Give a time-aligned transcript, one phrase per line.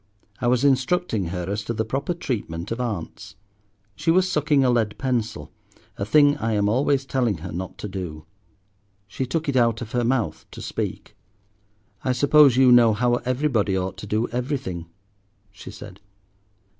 [0.39, 3.35] I was instructing her as to the proper treatment of aunts.
[3.95, 5.51] She was sucking a lead pencil,
[5.95, 8.25] a thing I am always telling her not to do.
[9.05, 11.15] She took it out of her mouth to speak.
[12.03, 14.87] "I suppose you know how everybody ought to do everything,"
[15.51, 15.99] she said.